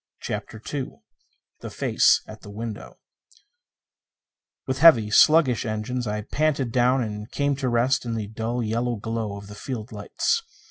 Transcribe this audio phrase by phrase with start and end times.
[0.19, 0.93] CHAPTER II
[1.59, 2.97] The Face at the Window
[4.65, 8.95] With heavy, sluggish engines I panted down and came to rest in the dull yellow
[8.95, 10.41] glow of the field lights.